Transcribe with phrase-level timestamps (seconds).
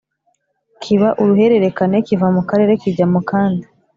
[0.81, 3.65] kiba uruhererekane kiva mu karere kijya mu kandi,